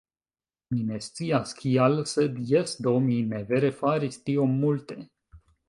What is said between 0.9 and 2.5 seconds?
scias kial sed,